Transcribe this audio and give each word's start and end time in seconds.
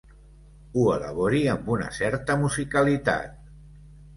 Ho 0.77 0.85
elabori 0.93 1.41
amb 1.55 1.69
una 1.75 1.91
certa 1.99 2.39
musicalitat. 2.45 3.37